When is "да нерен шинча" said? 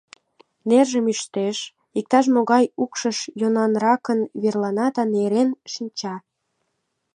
4.95-6.15